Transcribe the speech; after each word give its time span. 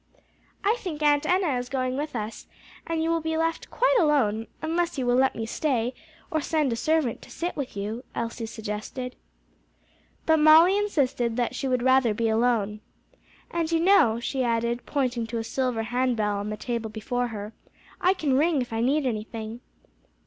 "I 0.63 0.77
think 0.79 1.03
Aunt 1.03 1.27
Enna 1.27 1.59
is 1.59 1.69
going 1.69 1.95
with 1.95 2.15
us, 2.15 2.47
and 2.87 3.03
you 3.03 3.11
will 3.11 3.21
be 3.21 3.37
left 3.37 3.69
quite 3.69 3.95
alone, 3.99 4.47
unless 4.59 4.97
you 4.97 5.05
will 5.05 5.15
let 5.15 5.35
me 5.35 5.45
stay, 5.45 5.93
or 6.31 6.41
send 6.41 6.73
a 6.73 6.75
servant 6.75 7.21
to 7.21 7.29
sit 7.29 7.55
with 7.55 7.77
you," 7.77 8.03
Elsie 8.15 8.47
suggested. 8.47 9.15
But 10.25 10.37
Molly 10.39 10.75
insisted 10.75 11.37
that 11.37 11.53
she 11.53 11.67
would 11.67 11.83
rather 11.83 12.15
be 12.15 12.29
alone. 12.29 12.81
"And 13.51 13.71
you 13.71 13.79
know," 13.79 14.19
she 14.19 14.43
added, 14.43 14.87
pointing 14.87 15.27
to 15.27 15.37
a 15.37 15.43
silver 15.43 15.83
hand 15.83 16.17
bell 16.17 16.37
on 16.37 16.49
the 16.49 16.57
table 16.57 16.89
before 16.89 17.27
her, 17.27 17.53
"I 18.01 18.15
can 18.15 18.35
ring 18.35 18.59
if 18.63 18.73
I 18.73 18.81
need 18.81 19.05
anything." 19.05 19.61